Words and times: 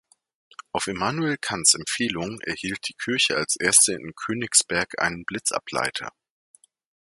Auf 0.71 0.87
Immanuel 0.87 1.37
Kants 1.37 1.75
Empfehlung 1.75 2.39
erhielt 2.41 2.87
die 2.89 2.95
Kirche 2.95 3.35
als 3.37 3.55
erste 3.55 3.93
in 3.93 4.15
Königsberg 4.15 4.99
einen 4.99 5.25
Blitzableiter. 5.25 6.11